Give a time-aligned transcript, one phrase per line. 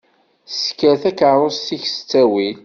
[0.61, 2.57] Sker takaṛust-ik s ttawil?